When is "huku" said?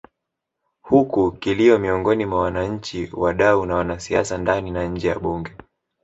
0.81-1.31